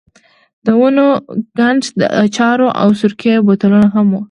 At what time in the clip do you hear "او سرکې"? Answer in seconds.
2.81-3.33